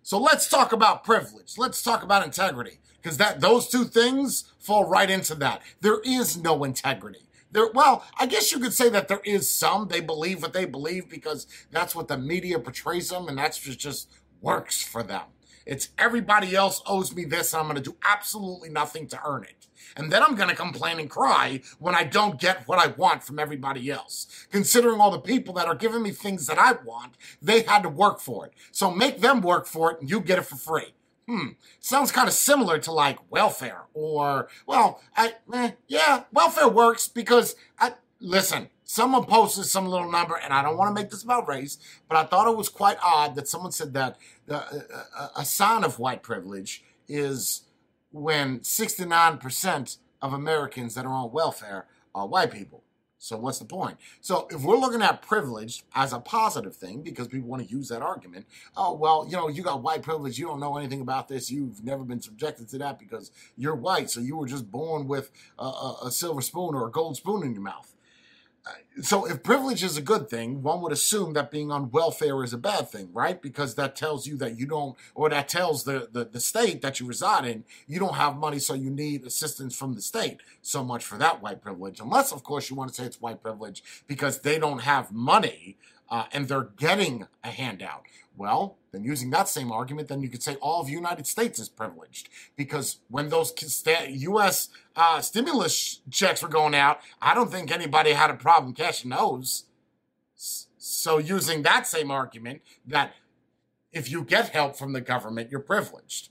So 0.02 0.18
let's 0.18 0.48
talk 0.48 0.72
about 0.72 1.04
privilege. 1.04 1.58
Let's 1.58 1.82
talk 1.82 2.02
about 2.02 2.24
integrity 2.24 2.78
because 3.02 3.18
that 3.18 3.42
those 3.42 3.68
two 3.68 3.84
things 3.84 4.50
fall 4.58 4.88
right 4.88 5.10
into 5.10 5.34
that. 5.34 5.60
There 5.82 6.00
is 6.06 6.38
no 6.38 6.64
integrity. 6.64 7.28
There, 7.52 7.70
well, 7.72 8.02
I 8.18 8.24
guess 8.24 8.50
you 8.50 8.60
could 8.60 8.72
say 8.72 8.88
that 8.90 9.08
there 9.08 9.20
is 9.24 9.50
some. 9.50 9.88
They 9.88 10.00
believe 10.00 10.40
what 10.40 10.54
they 10.54 10.64
believe 10.64 11.10
because 11.10 11.46
that's 11.70 11.94
what 11.94 12.08
the 12.08 12.16
media 12.18 12.58
portrays 12.58 13.10
them, 13.10 13.28
and 13.28 13.38
that's 13.38 13.58
just 13.58 14.08
works 14.40 14.82
for 14.82 15.02
them. 15.02 15.22
It's 15.66 15.90
everybody 15.98 16.56
else 16.56 16.82
owes 16.86 17.14
me 17.14 17.24
this, 17.24 17.52
and 17.52 17.60
I'm 17.60 17.66
going 17.66 17.76
to 17.76 17.90
do 17.90 17.96
absolutely 18.02 18.70
nothing 18.70 19.06
to 19.08 19.20
earn 19.24 19.44
it. 19.44 19.66
And 19.96 20.10
then 20.10 20.22
I'm 20.22 20.34
going 20.34 20.48
to 20.48 20.54
complain 20.54 20.98
and 20.98 21.10
cry 21.10 21.60
when 21.78 21.94
I 21.94 22.04
don't 22.04 22.40
get 22.40 22.66
what 22.66 22.78
I 22.78 22.88
want 22.88 23.22
from 23.22 23.38
everybody 23.38 23.90
else. 23.90 24.46
Considering 24.50 25.00
all 25.00 25.10
the 25.10 25.18
people 25.18 25.54
that 25.54 25.66
are 25.66 25.74
giving 25.74 26.02
me 26.02 26.10
things 26.10 26.46
that 26.46 26.58
I 26.58 26.72
want, 26.72 27.14
they 27.42 27.62
had 27.62 27.82
to 27.82 27.88
work 27.88 28.20
for 28.20 28.46
it. 28.46 28.52
So 28.72 28.90
make 28.90 29.20
them 29.20 29.42
work 29.42 29.66
for 29.66 29.92
it 29.92 30.00
and 30.00 30.08
you 30.08 30.20
get 30.20 30.38
it 30.38 30.46
for 30.46 30.56
free 30.56 30.94
hmm, 31.28 31.48
sounds 31.78 32.10
kind 32.10 32.26
of 32.26 32.32
similar 32.32 32.78
to 32.78 32.90
like 32.90 33.18
welfare 33.30 33.82
or, 33.92 34.48
well, 34.66 35.02
I, 35.14 35.34
eh, 35.52 35.72
yeah, 35.86 36.24
welfare 36.32 36.70
works 36.70 37.06
because 37.06 37.54
I, 37.78 37.92
listen, 38.18 38.70
someone 38.88 39.22
posted 39.26 39.66
some 39.66 39.86
little 39.86 40.10
number 40.10 40.34
and 40.34 40.50
I 40.52 40.62
don't 40.62 40.78
want 40.78 40.96
to 40.96 41.00
make 41.00 41.10
this 41.10 41.22
about 41.22 41.46
race, 41.46 41.76
but 42.08 42.16
I 42.16 42.24
thought 42.24 42.48
it 42.48 42.56
was 42.56 42.70
quite 42.70 42.96
odd 43.04 43.34
that 43.34 43.46
someone 43.46 43.70
said 43.70 43.92
that 43.92 44.16
uh, 44.50 44.54
uh 44.54 45.28
a 45.36 45.44
sign 45.44 45.84
of 45.84 45.98
white 45.98 46.22
privilege 46.22 46.82
is 47.06 47.64
when 48.10 48.60
69% 48.60 49.98
of 50.22 50.32
Americans 50.32 50.94
that 50.94 51.04
are 51.04 51.12
on 51.12 51.32
welfare 51.32 51.86
are 52.14 52.26
white 52.26 52.50
people. 52.50 52.82
So 53.18 53.36
what's 53.36 53.58
the 53.58 53.66
point? 53.66 53.98
So 54.22 54.48
if 54.50 54.62
we're 54.62 54.78
looking 54.78 55.02
at 55.02 55.20
privilege 55.20 55.84
as 55.94 56.14
a 56.14 56.20
positive 56.20 56.74
thing, 56.74 57.02
because 57.02 57.28
people 57.28 57.48
want 57.48 57.62
to 57.62 57.68
use 57.68 57.88
that 57.88 58.00
argument, 58.00 58.46
oh 58.74 58.94
well, 58.94 59.26
you 59.28 59.36
know, 59.36 59.48
you 59.48 59.62
got 59.62 59.82
white 59.82 60.02
privilege, 60.02 60.38
you 60.38 60.46
don't 60.46 60.60
know 60.60 60.78
anything 60.78 61.02
about 61.02 61.28
this, 61.28 61.50
you've 61.50 61.84
never 61.84 62.04
been 62.04 62.22
subjected 62.22 62.70
to 62.70 62.78
that 62.78 62.98
because 62.98 63.32
you're 63.54 63.74
white, 63.74 64.08
so 64.08 64.20
you 64.20 64.36
were 64.36 64.46
just 64.46 64.70
born 64.70 65.06
with 65.06 65.30
a, 65.58 65.64
a, 65.64 65.98
a 66.06 66.10
silver 66.10 66.40
spoon 66.40 66.74
or 66.74 66.86
a 66.86 66.90
gold 66.90 67.16
spoon 67.16 67.42
in 67.42 67.52
your 67.52 67.62
mouth. 67.62 67.94
I, 68.68 68.87
so 69.00 69.26
if 69.26 69.42
privilege 69.42 69.84
is 69.84 69.96
a 69.96 70.02
good 70.02 70.28
thing, 70.28 70.62
one 70.62 70.80
would 70.80 70.92
assume 70.92 71.32
that 71.34 71.50
being 71.50 71.70
on 71.70 71.90
welfare 71.90 72.42
is 72.42 72.52
a 72.52 72.58
bad 72.58 72.88
thing, 72.88 73.10
right? 73.12 73.40
Because 73.40 73.74
that 73.74 73.96
tells 73.96 74.26
you 74.26 74.36
that 74.38 74.58
you 74.58 74.66
don't, 74.66 74.96
or 75.14 75.28
that 75.28 75.48
tells 75.48 75.84
the, 75.84 76.08
the, 76.10 76.24
the 76.24 76.40
state 76.40 76.82
that 76.82 77.00
you 77.00 77.06
reside 77.06 77.44
in, 77.44 77.64
you 77.86 77.98
don't 77.98 78.14
have 78.14 78.36
money, 78.36 78.58
so 78.58 78.74
you 78.74 78.90
need 78.90 79.24
assistance 79.24 79.76
from 79.76 79.94
the 79.94 80.02
state. 80.02 80.38
So 80.62 80.82
much 80.84 81.04
for 81.04 81.18
that 81.18 81.42
white 81.42 81.62
privilege. 81.62 82.00
Unless, 82.00 82.32
of 82.32 82.42
course, 82.42 82.70
you 82.70 82.76
want 82.76 82.90
to 82.90 82.94
say 82.94 83.04
it's 83.04 83.20
white 83.20 83.42
privilege 83.42 83.82
because 84.06 84.40
they 84.40 84.58
don't 84.58 84.82
have 84.82 85.12
money 85.12 85.76
uh, 86.10 86.24
and 86.32 86.48
they're 86.48 86.70
getting 86.76 87.26
a 87.44 87.48
handout. 87.48 88.02
Well, 88.36 88.76
then 88.92 89.02
using 89.02 89.30
that 89.30 89.48
same 89.48 89.72
argument, 89.72 90.06
then 90.06 90.22
you 90.22 90.28
could 90.28 90.44
say 90.44 90.54
all 90.56 90.80
of 90.80 90.86
the 90.86 90.92
United 90.92 91.26
States 91.26 91.58
is 91.58 91.68
privileged 91.68 92.28
because 92.54 93.00
when 93.08 93.28
those 93.28 93.52
U.S. 94.08 94.68
Uh, 94.94 95.20
stimulus 95.20 96.00
checks 96.10 96.40
were 96.40 96.48
going 96.48 96.74
out, 96.74 97.00
I 97.20 97.34
don't 97.34 97.50
think 97.50 97.72
anybody 97.72 98.12
had 98.12 98.30
a 98.30 98.34
problem 98.34 98.74
those. 99.04 99.64
So 100.34 101.18
using 101.18 101.62
that 101.62 101.86
same 101.86 102.10
argument 102.10 102.62
that 102.86 103.12
if 103.92 104.10
you 104.10 104.22
get 104.22 104.50
help 104.50 104.76
from 104.76 104.92
the 104.92 105.00
government, 105.00 105.50
you're 105.50 105.60
privileged. 105.60 106.30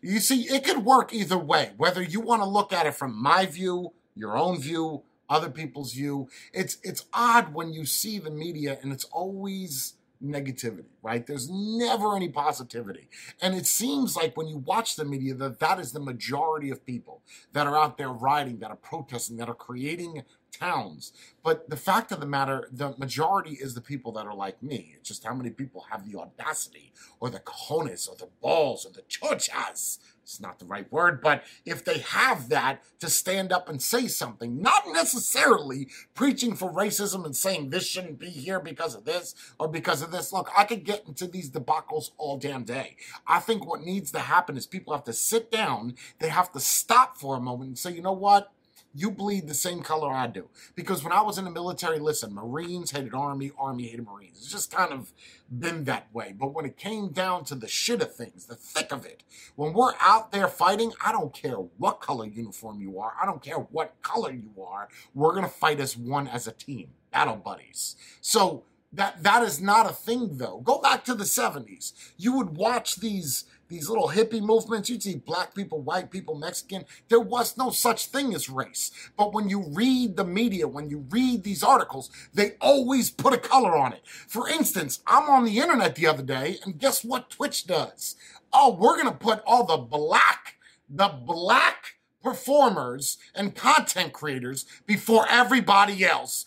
You 0.00 0.20
see, 0.20 0.42
it 0.42 0.64
could 0.64 0.84
work 0.84 1.12
either 1.12 1.38
way, 1.38 1.72
whether 1.76 2.02
you 2.02 2.20
want 2.20 2.42
to 2.42 2.48
look 2.48 2.72
at 2.72 2.86
it 2.86 2.94
from 2.94 3.20
my 3.20 3.46
view, 3.46 3.92
your 4.14 4.36
own 4.36 4.60
view, 4.60 5.02
other 5.28 5.50
people's 5.50 5.92
view. 5.92 6.28
It's 6.52 6.78
it's 6.82 7.06
odd 7.12 7.52
when 7.52 7.72
you 7.72 7.84
see 7.84 8.18
the 8.18 8.30
media 8.30 8.78
and 8.82 8.92
it's 8.92 9.04
always 9.04 9.94
negativity, 10.22 10.86
right? 11.02 11.26
There's 11.26 11.50
never 11.50 12.16
any 12.16 12.28
positivity. 12.28 13.08
And 13.42 13.54
it 13.54 13.66
seems 13.66 14.16
like 14.16 14.36
when 14.36 14.48
you 14.48 14.58
watch 14.58 14.96
the 14.96 15.04
media 15.04 15.34
that 15.34 15.60
that 15.60 15.78
is 15.78 15.92
the 15.92 16.00
majority 16.00 16.70
of 16.70 16.86
people 16.86 17.22
that 17.52 17.66
are 17.66 17.76
out 17.76 17.98
there 17.98 18.08
rioting, 18.08 18.58
that 18.60 18.70
are 18.70 18.76
protesting, 18.76 19.36
that 19.36 19.48
are 19.48 19.54
creating 19.54 20.22
towns. 20.58 21.12
But 21.42 21.70
the 21.70 21.76
fact 21.76 22.12
of 22.12 22.20
the 22.20 22.26
matter, 22.26 22.68
the 22.72 22.94
majority 22.98 23.58
is 23.60 23.74
the 23.74 23.80
people 23.80 24.12
that 24.12 24.26
are 24.26 24.34
like 24.34 24.62
me. 24.62 24.94
It's 24.96 25.08
just 25.08 25.24
how 25.24 25.34
many 25.34 25.50
people 25.50 25.86
have 25.90 26.10
the 26.10 26.18
audacity 26.18 26.92
or 27.20 27.30
the 27.30 27.40
cojones 27.40 28.08
or 28.08 28.16
the 28.16 28.28
balls 28.40 28.86
or 28.86 28.92
the 28.92 29.02
chochas 29.02 29.98
it's 30.26 30.40
not 30.40 30.58
the 30.58 30.64
right 30.64 30.90
word, 30.90 31.20
but 31.22 31.44
if 31.64 31.84
they 31.84 31.98
have 31.98 32.48
that 32.48 32.82
to 32.98 33.08
stand 33.08 33.52
up 33.52 33.68
and 33.68 33.80
say 33.80 34.08
something, 34.08 34.60
not 34.60 34.82
necessarily 34.88 35.86
preaching 36.14 36.56
for 36.56 36.68
racism 36.68 37.24
and 37.24 37.36
saying 37.36 37.70
this 37.70 37.86
shouldn't 37.86 38.18
be 38.18 38.30
here 38.30 38.58
because 38.58 38.96
of 38.96 39.04
this 39.04 39.36
or 39.60 39.68
because 39.68 40.02
of 40.02 40.10
this. 40.10 40.32
Look, 40.32 40.50
I 40.56 40.64
could 40.64 40.82
get 40.82 41.06
into 41.06 41.28
these 41.28 41.48
debacles 41.48 42.10
all 42.18 42.38
damn 42.38 42.64
day. 42.64 42.96
I 43.24 43.38
think 43.38 43.64
what 43.64 43.82
needs 43.82 44.10
to 44.12 44.18
happen 44.18 44.56
is 44.56 44.66
people 44.66 44.92
have 44.92 45.04
to 45.04 45.12
sit 45.12 45.52
down, 45.52 45.94
they 46.18 46.28
have 46.28 46.50
to 46.52 46.60
stop 46.60 47.16
for 47.16 47.36
a 47.36 47.40
moment 47.40 47.68
and 47.68 47.78
say, 47.78 47.92
you 47.92 48.02
know 48.02 48.12
what? 48.12 48.52
You 48.96 49.10
bleed 49.10 49.46
the 49.46 49.54
same 49.54 49.82
color 49.82 50.10
I 50.10 50.26
do. 50.26 50.48
Because 50.74 51.04
when 51.04 51.12
I 51.12 51.20
was 51.20 51.36
in 51.38 51.44
the 51.44 51.50
military, 51.50 51.98
listen, 51.98 52.34
Marines 52.34 52.90
hated 52.90 53.14
Army, 53.14 53.52
Army 53.58 53.88
hated 53.88 54.06
Marines. 54.06 54.38
It's 54.38 54.50
just 54.50 54.72
kind 54.72 54.92
of 54.92 55.12
been 55.50 55.84
that 55.84 56.12
way. 56.14 56.34
But 56.36 56.54
when 56.54 56.64
it 56.64 56.76
came 56.76 57.08
down 57.08 57.44
to 57.46 57.54
the 57.54 57.68
shit 57.68 58.00
of 58.00 58.14
things, 58.14 58.46
the 58.46 58.54
thick 58.54 58.92
of 58.92 59.04
it, 59.04 59.22
when 59.54 59.74
we're 59.74 59.92
out 60.00 60.32
there 60.32 60.48
fighting, 60.48 60.92
I 61.04 61.12
don't 61.12 61.34
care 61.34 61.56
what 61.56 62.00
color 62.00 62.26
uniform 62.26 62.80
you 62.80 62.98
are, 62.98 63.12
I 63.20 63.26
don't 63.26 63.42
care 63.42 63.58
what 63.58 64.00
color 64.02 64.32
you 64.32 64.50
are, 64.64 64.88
we're 65.14 65.32
going 65.32 65.44
to 65.44 65.50
fight 65.50 65.78
as 65.78 65.96
one 65.96 66.26
as 66.26 66.46
a 66.46 66.52
team, 66.52 66.90
battle 67.12 67.36
buddies. 67.36 67.96
So 68.20 68.64
that 68.92 69.22
that 69.22 69.42
is 69.42 69.60
not 69.60 69.90
a 69.90 69.92
thing 69.92 70.38
though. 70.38 70.60
Go 70.64 70.80
back 70.80 71.04
to 71.04 71.14
the 71.14 71.24
70s. 71.24 71.92
You 72.16 72.36
would 72.36 72.56
watch 72.56 72.96
these 72.96 73.44
these 73.68 73.88
little 73.88 74.10
hippie 74.10 74.40
movements, 74.40 74.88
you'd 74.88 75.02
see 75.02 75.16
black 75.16 75.54
people, 75.54 75.80
white 75.80 76.10
people, 76.10 76.36
Mexican. 76.36 76.84
There 77.08 77.20
was 77.20 77.56
no 77.56 77.70
such 77.70 78.06
thing 78.06 78.32
as 78.34 78.48
race. 78.48 78.92
But 79.16 79.32
when 79.32 79.48
you 79.48 79.64
read 79.72 80.16
the 80.16 80.24
media, 80.24 80.68
when 80.68 80.88
you 80.88 81.04
read 81.10 81.42
these 81.42 81.64
articles, 81.64 82.10
they 82.32 82.52
always 82.60 83.10
put 83.10 83.34
a 83.34 83.38
color 83.38 83.76
on 83.76 83.92
it. 83.92 84.02
For 84.28 84.48
instance, 84.48 85.00
I'm 85.06 85.28
on 85.28 85.44
the 85.44 85.58
internet 85.58 85.96
the 85.96 86.06
other 86.06 86.22
day, 86.22 86.58
and 86.64 86.78
guess 86.78 87.02
what 87.04 87.30
Twitch 87.30 87.66
does? 87.66 88.14
Oh, 88.52 88.76
we're 88.76 89.02
to 89.02 89.10
put 89.12 89.42
all 89.46 89.64
the 89.64 89.76
black, 89.78 90.56
the 90.88 91.08
black 91.08 91.96
performers 92.22 93.18
and 93.34 93.54
content 93.54 94.12
creators 94.12 94.64
before 94.86 95.26
everybody 95.28 96.04
else 96.04 96.46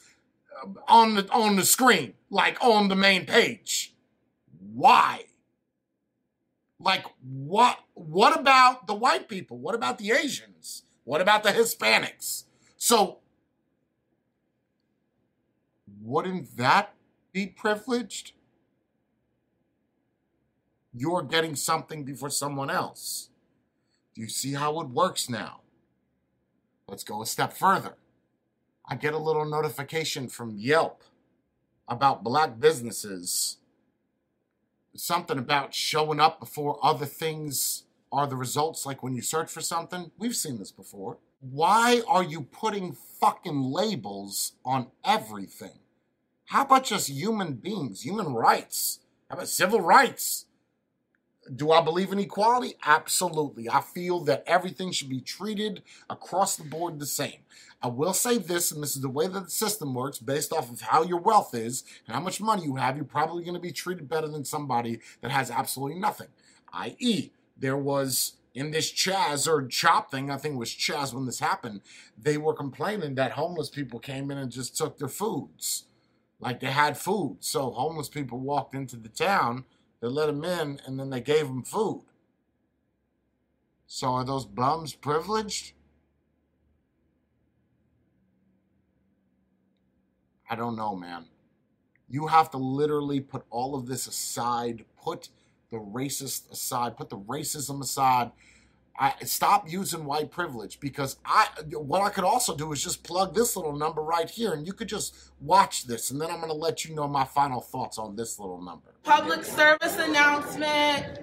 on 0.87 1.15
the 1.15 1.31
on 1.31 1.55
the 1.55 1.65
screen, 1.65 2.13
like 2.29 2.57
on 2.63 2.87
the 2.87 2.95
main 2.95 3.25
page. 3.25 3.93
Why? 4.73 5.25
Like 6.79 7.05
what 7.21 7.79
what 7.93 8.39
about 8.39 8.87
the 8.87 8.93
white 8.93 9.27
people? 9.27 9.57
What 9.57 9.75
about 9.75 9.97
the 9.97 10.11
Asians? 10.11 10.83
What 11.03 11.21
about 11.21 11.43
the 11.43 11.51
Hispanics? 11.51 12.43
So 12.77 13.19
wouldn't 16.01 16.57
that 16.57 16.93
be 17.31 17.47
privileged? 17.47 18.33
You're 20.93 21.23
getting 21.23 21.55
something 21.55 22.03
before 22.03 22.29
someone 22.29 22.69
else. 22.69 23.29
Do 24.15 24.21
you 24.21 24.29
see 24.29 24.53
how 24.53 24.79
it 24.81 24.89
works 24.89 25.29
now? 25.29 25.61
Let's 26.87 27.03
go 27.03 27.21
a 27.21 27.25
step 27.25 27.53
further. 27.53 27.95
I 28.89 28.95
get 28.95 29.13
a 29.13 29.19
little 29.19 29.45
notification 29.45 30.27
from 30.27 30.57
Yelp 30.57 31.03
about 31.87 32.23
black 32.23 32.59
businesses 32.59 33.57
something 34.95 35.37
about 35.37 35.73
showing 35.73 36.19
up 36.19 36.39
before 36.39 36.79
other 36.83 37.05
things 37.05 37.83
are 38.11 38.27
the 38.27 38.35
results, 38.35 38.85
like 38.85 39.03
when 39.03 39.15
you 39.15 39.21
search 39.21 39.51
for 39.51 39.61
something. 39.61 40.11
We've 40.17 40.35
seen 40.35 40.57
this 40.57 40.71
before. 40.71 41.17
Why 41.39 42.01
are 42.07 42.23
you 42.23 42.41
putting 42.41 42.93
fucking 42.93 43.61
labels 43.61 44.53
on 44.65 44.87
everything? 45.05 45.79
How 46.45 46.63
about 46.63 46.85
just 46.85 47.09
human 47.09 47.53
beings, 47.53 48.01
human 48.01 48.33
rights? 48.33 48.99
How 49.29 49.35
about 49.35 49.47
civil 49.47 49.81
rights? 49.81 50.45
Do 51.55 51.71
I 51.71 51.81
believe 51.81 52.11
in 52.11 52.19
equality? 52.19 52.75
Absolutely. 52.83 53.69
I 53.69 53.81
feel 53.81 54.19
that 54.21 54.43
everything 54.45 54.91
should 54.91 55.09
be 55.09 55.21
treated 55.21 55.83
across 56.09 56.55
the 56.55 56.63
board 56.63 56.99
the 56.99 57.05
same. 57.05 57.39
I 57.81 57.87
will 57.87 58.13
say 58.13 58.37
this, 58.37 58.71
and 58.71 58.83
this 58.83 58.95
is 58.95 59.01
the 59.01 59.09
way 59.09 59.27
that 59.27 59.45
the 59.45 59.49
system 59.49 59.93
works 59.93 60.19
based 60.19 60.51
off 60.51 60.69
of 60.69 60.81
how 60.81 61.03
your 61.03 61.19
wealth 61.19 61.55
is 61.55 61.83
and 62.05 62.15
how 62.15 62.21
much 62.21 62.41
money 62.41 62.63
you 62.65 62.75
have, 62.75 62.97
you're 62.97 63.05
probably 63.05 63.43
going 63.43 63.53
to 63.53 63.59
be 63.59 63.71
treated 63.71 64.09
better 64.09 64.27
than 64.27 64.43
somebody 64.43 64.99
that 65.21 65.31
has 65.31 65.49
absolutely 65.49 65.97
nothing. 65.97 66.27
I.e., 66.73 67.31
there 67.57 67.77
was 67.77 68.33
in 68.53 68.71
this 68.71 68.91
Chaz 68.91 69.47
or 69.47 69.65
Chop 69.67 70.11
thing, 70.11 70.29
I 70.29 70.37
think 70.37 70.55
it 70.55 70.59
was 70.59 70.71
Chaz 70.71 71.13
when 71.13 71.25
this 71.25 71.39
happened, 71.39 71.81
they 72.17 72.37
were 72.37 72.53
complaining 72.53 73.15
that 73.15 73.31
homeless 73.31 73.69
people 73.69 73.99
came 73.99 74.29
in 74.31 74.37
and 74.37 74.51
just 74.51 74.75
took 74.75 74.97
their 74.97 75.07
foods. 75.07 75.85
Like 76.41 76.59
they 76.59 76.67
had 76.67 76.97
food. 76.97 77.37
So 77.39 77.71
homeless 77.71 78.09
people 78.09 78.39
walked 78.39 78.75
into 78.75 78.97
the 78.97 79.09
town, 79.09 79.65
they 80.01 80.07
let 80.07 80.27
them 80.27 80.43
in, 80.43 80.81
and 80.85 80.99
then 80.99 81.09
they 81.09 81.21
gave 81.21 81.47
them 81.47 81.63
food. 81.63 82.03
So 83.87 84.09
are 84.09 84.25
those 84.25 84.45
bums 84.45 84.93
privileged? 84.93 85.73
I 90.49 90.55
don't 90.55 90.75
know, 90.75 90.95
man. 90.95 91.25
You 92.09 92.27
have 92.27 92.49
to 92.51 92.57
literally 92.57 93.19
put 93.19 93.43
all 93.49 93.75
of 93.75 93.85
this 93.85 94.07
aside, 94.07 94.83
put 95.01 95.29
the 95.69 95.77
racist 95.77 96.51
aside, 96.51 96.97
put 96.97 97.09
the 97.09 97.19
racism 97.19 97.81
aside. 97.81 98.31
I 99.01 99.13
stop 99.23 99.71
using 99.71 100.03
white 100.03 100.29
privilege 100.29 100.79
because 100.81 101.15
I 101.23 101.47
what 101.71 102.01
I 102.01 102.09
could 102.09 102.25
also 102.25 102.53
do 102.53 102.73
is 102.73 102.83
just 102.83 103.01
plug 103.03 103.33
this 103.33 103.55
little 103.55 103.71
number 103.71 104.01
right 104.01 104.29
here 104.29 104.51
and 104.51 104.67
you 104.67 104.73
could 104.73 104.89
just 104.89 105.31
watch 105.39 105.87
this 105.87 106.11
and 106.11 106.19
then 106.19 106.29
I'm 106.29 106.37
going 106.37 106.49
to 106.49 106.53
let 106.53 106.83
you 106.83 106.93
know 106.93 107.07
my 107.07 107.23
final 107.23 107.61
thoughts 107.61 107.97
on 107.97 108.17
this 108.17 108.39
little 108.39 108.61
number. 108.61 108.89
Public 109.03 109.45
service 109.45 109.97
announcement. 109.97 111.19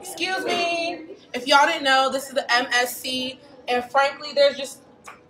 Excuse 0.00 0.42
me. 0.46 1.16
If 1.34 1.46
y'all 1.46 1.66
didn't 1.66 1.84
know, 1.84 2.10
this 2.10 2.28
is 2.28 2.34
the 2.34 2.46
MSC 2.48 3.38
and 3.68 3.84
frankly 3.90 4.30
there's 4.34 4.56
just 4.56 4.81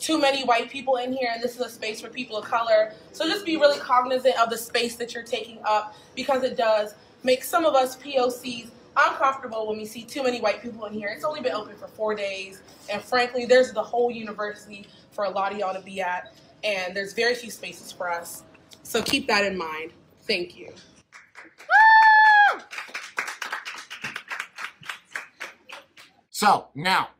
too 0.03 0.21
many 0.21 0.45
white 0.45 0.69
people 0.69 0.97
in 0.97 1.13
here, 1.13 1.31
and 1.33 1.43
this 1.43 1.55
is 1.55 1.61
a 1.61 1.69
space 1.69 2.01
for 2.01 2.09
people 2.09 2.37
of 2.37 2.45
color. 2.45 2.93
So 3.13 3.27
just 3.27 3.47
be 3.47 3.57
really 3.57 3.79
cognizant 3.79 4.39
of 4.41 4.51
the 4.51 4.59
space 4.59 4.97
that 4.97 5.15
you're 5.15 5.23
taking 5.23 5.59
up 5.65 5.95
because 6.17 6.43
it 6.43 6.57
does 6.57 6.95
make 7.23 7.45
some 7.45 7.65
of 7.65 7.75
us 7.75 7.97
POCs 7.97 8.71
uncomfortable 8.97 9.69
when 9.69 9.79
we 9.79 9.87
see 9.87 10.03
too 10.03 10.25
many 10.25 10.41
white 10.41 10.61
people 10.61 10.85
in 10.87 10.93
here. 10.93 11.09
It's 11.15 11.25
only 11.25 11.41
been 11.41 11.53
open 11.53 11.77
for 11.77 11.87
four 11.87 12.15
days, 12.15 12.63
and 12.91 13.01
frankly, 13.01 13.47
there's 13.47 13.73
the 13.73 13.83
whole 13.83 14.11
university 14.11 14.87
for 15.13 15.25
a 15.25 15.31
lot 15.31 15.53
of 15.53 15.59
y'all 15.59 15.75
to 15.75 15.81
be 15.81 16.01
at, 16.01 16.35
and 16.65 16.97
there's 16.97 17.13
very 17.13 17.37
few 17.37 17.51
spaces 17.51 17.93
for 17.93 18.11
us. 18.11 18.43
So 18.83 19.03
keep 19.03 19.29
that 19.29 19.45
in 19.45 19.57
mind. 19.57 19.93
Thank 20.23 20.57
you. 20.57 20.73
So 26.31 26.67
now 26.75 27.11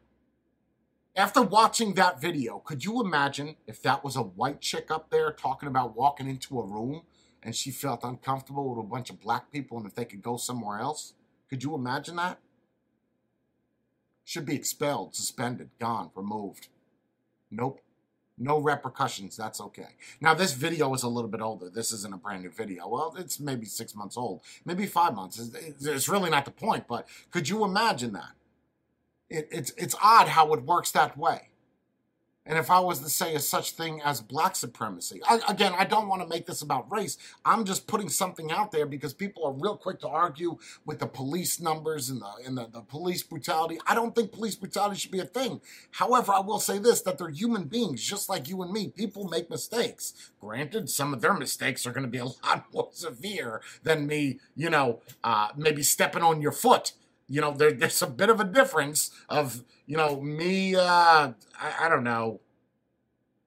after 1.15 1.43
watching 1.43 1.95
that 1.95 2.21
video, 2.21 2.59
could 2.59 2.85
you 2.85 3.01
imagine 3.01 3.57
if 3.67 3.83
that 3.83 4.03
was 4.03 4.17
a 4.17 4.23
white 4.23 4.61
chick 4.61 4.91
up 4.91 5.11
there 5.11 5.31
talking 5.31 5.69
about 5.69 5.97
walking 5.97 6.29
into 6.29 6.59
a 6.59 6.67
room 6.67 7.03
and 7.43 7.55
she 7.55 7.71
felt 7.71 8.05
uncomfortable 8.05 8.69
with 8.69 8.85
a 8.85 8.89
bunch 8.89 9.11
of 9.11 9.21
black 9.21 9.51
people 9.51 9.77
and 9.77 9.87
if 9.87 9.95
they 9.95 10.05
could 10.05 10.23
go 10.23 10.37
somewhere 10.37 10.79
else? 10.79 11.15
Could 11.51 11.63
you 11.63 11.75
imagine 11.75 12.17
that? 12.17 12.39
Should 14.25 14.47
be 14.47 14.55
expelled, 14.55 15.15
suspended, 15.15 15.71
gone, 15.79 16.11
removed. 16.15 16.69
Nope. 17.51 17.81
No 18.39 18.59
repercussions. 18.59 19.37
That's 19.37 19.61
okay. 19.61 19.89
Now, 20.21 20.33
this 20.33 20.53
video 20.55 20.95
is 20.95 21.03
a 21.03 21.09
little 21.09 21.29
bit 21.29 21.43
older. 21.43 21.69
This 21.69 21.93
isn't 21.93 22.15
a 22.15 22.17
brand 22.17 22.43
new 22.43 22.51
video. 22.51 22.89
Well, 22.89 23.15
it's 23.19 23.39
maybe 23.39 23.67
six 23.67 23.95
months 23.95 24.17
old, 24.17 24.41
maybe 24.65 24.87
five 24.87 25.15
months. 25.15 25.39
It's, 25.39 26.09
really 26.09 26.31
not 26.31 26.47
the 26.47 26.51
point, 26.51 26.89
but 26.89 27.07
could 27.31 27.49
you 27.51 27.65
imagine 27.65 28.15
that? 28.15 28.31
It, 29.33 29.49
it's, 29.51 29.73
it's 29.77 29.95
odd 30.03 30.29
how 30.29 30.53
it 30.53 30.63
works 30.63 30.93
that 30.93 31.17
way. 31.17 31.49
And 32.45 32.59
if 32.59 32.73
I 32.73 32.81
was 32.81 32.99
to 32.99 33.09
say 33.09 33.39
such 33.39 33.73
thing 33.73 34.03
as 34.03 34.21
black 34.21 34.57
supremacy, 34.57 35.21
I, 35.29 35.41
again, 35.49 35.75
I 35.79 35.85
don't 35.85 36.09
want 36.09 36.23
to 36.23 36.29
make 36.29 36.47
this 36.47 36.61
about 36.61 36.91
race. 36.91 37.17
I'm 37.45 37.65
just 37.65 37.87
putting 37.87 38.09
something 38.09 38.51
out 38.51 38.73
there 38.73 38.85
because 38.85 39.15
people 39.15 39.45
are 39.47 39.53
real 39.53 39.77
quick 39.77 40.01
to 40.01 40.09
argue 40.09 40.59
with 40.85 40.99
the 40.99 41.07
police 41.07 41.61
numbers 41.61 42.11
and 42.11 42.21
the 42.21 42.33
and 42.45 42.59
the, 42.59 42.67
the 42.67 42.81
police 42.81 43.23
brutality. 43.23 43.79
I 43.87 43.95
don't 43.95 44.13
think 44.13 44.33
police 44.33 44.57
brutality 44.57 44.99
should 44.99 45.13
be 45.13 45.21
a 45.21 45.25
thing. 45.25 45.61
However, 45.93 46.33
I 46.33 46.41
will 46.41 46.59
say 46.59 46.79
this: 46.79 47.01
that 47.03 47.17
they're 47.17 47.29
human 47.29 47.65
beings, 47.65 48.03
just 48.03 48.29
like 48.29 48.49
you 48.49 48.61
and 48.63 48.73
me. 48.73 48.89
People 48.89 49.29
make 49.29 49.49
mistakes. 49.49 50.13
Granted, 50.41 50.91
some 50.91 51.15
of 51.15 51.21
their 51.21 51.35
mistakes 51.35 51.87
are 51.87 51.93
going 51.93 52.07
to 52.07 52.11
be 52.11 52.19
a 52.19 52.25
lot 52.45 52.65
more 52.75 52.89
severe 52.91 53.61
than 53.85 54.09
me, 54.09 54.41
you 54.57 54.69
know, 54.69 55.01
uh, 55.23 55.51
maybe 55.57 55.85
stepping 55.85 56.25
on 56.25 56.43
your 56.43 56.53
foot 56.53 56.93
you 57.33 57.41
know, 57.41 57.51
there, 57.51 57.73
there's 57.73 58.03
a 58.03 58.07
bit 58.07 58.29
of 58.29 58.41
a 58.41 58.45
difference 58.45 59.11
of, 59.27 59.65
you 59.87 59.97
know, 59.97 60.21
me, 60.21 60.77
uh, 60.77 60.83
I, 60.83 61.33
I 61.81 61.89
don't 61.89 62.05
know. 62.05 62.41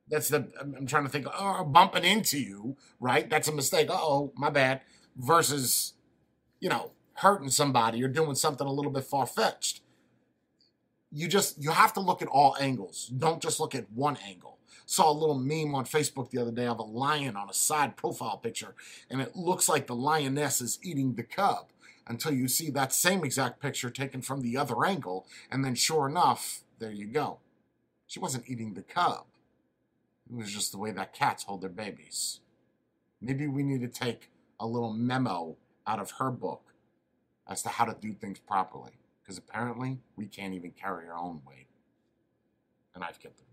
That's 0.09 0.29
the, 0.29 0.47
I'm 0.59 0.87
trying 0.87 1.03
to 1.03 1.09
think, 1.09 1.27
oh, 1.31 1.63
bumping 1.63 2.03
into 2.03 2.39
you, 2.39 2.77
right? 2.99 3.29
That's 3.29 3.47
a 3.47 3.51
mistake. 3.51 3.89
oh, 3.91 4.33
my 4.35 4.49
bad. 4.49 4.81
Versus, 5.15 5.93
you 6.59 6.67
know, 6.67 6.93
hurting 7.13 7.49
somebody 7.49 8.03
or 8.03 8.07
doing 8.07 8.33
something 8.33 8.65
a 8.65 8.71
little 8.71 8.91
bit 8.91 9.03
far 9.03 9.27
fetched. 9.27 9.81
You 11.11 11.27
just, 11.27 11.61
you 11.61 11.69
have 11.69 11.93
to 11.93 11.99
look 11.99 12.23
at 12.23 12.27
all 12.27 12.57
angles. 12.59 13.11
Don't 13.15 13.39
just 13.39 13.59
look 13.59 13.75
at 13.75 13.91
one 13.91 14.17
angle. 14.27 14.57
Saw 14.87 15.11
a 15.11 15.13
little 15.13 15.37
meme 15.37 15.75
on 15.75 15.85
Facebook 15.85 16.31
the 16.31 16.41
other 16.41 16.51
day 16.51 16.65
of 16.65 16.79
a 16.79 16.83
lion 16.83 17.35
on 17.35 17.51
a 17.51 17.53
side 17.53 17.97
profile 17.97 18.37
picture, 18.37 18.73
and 19.11 19.21
it 19.21 19.35
looks 19.35 19.69
like 19.69 19.85
the 19.85 19.95
lioness 19.95 20.59
is 20.59 20.79
eating 20.83 21.13
the 21.13 21.23
cub 21.23 21.67
until 22.07 22.33
you 22.33 22.47
see 22.47 22.69
that 22.69 22.93
same 22.93 23.23
exact 23.23 23.61
picture 23.61 23.89
taken 23.89 24.21
from 24.21 24.41
the 24.41 24.57
other 24.57 24.85
angle, 24.85 25.25
and 25.51 25.63
then 25.63 25.75
sure 25.75 26.07
enough, 26.07 26.61
there 26.79 26.91
you 26.91 27.07
go. 27.07 27.39
She 28.07 28.19
wasn't 28.19 28.49
eating 28.49 28.73
the 28.73 28.83
cub. 28.83 29.25
It 30.29 30.35
was 30.35 30.51
just 30.51 30.71
the 30.71 30.77
way 30.77 30.91
that 30.91 31.13
cats 31.13 31.43
hold 31.43 31.61
their 31.61 31.69
babies. 31.69 32.39
Maybe 33.21 33.47
we 33.47 33.63
need 33.63 33.81
to 33.81 33.87
take 33.87 34.29
a 34.59 34.67
little 34.67 34.93
memo 34.93 35.57
out 35.87 35.99
of 35.99 36.11
her 36.11 36.31
book 36.31 36.73
as 37.47 37.61
to 37.63 37.69
how 37.69 37.85
to 37.85 37.95
do 37.99 38.13
things 38.13 38.39
properly. 38.39 38.93
Because 39.21 39.37
apparently 39.37 39.97
we 40.15 40.27
can't 40.27 40.53
even 40.53 40.71
carry 40.71 41.07
our 41.07 41.17
own 41.17 41.41
weight. 41.47 41.67
And 42.93 43.03
I've 43.03 43.19
kept 43.19 43.39
you? 43.39 43.44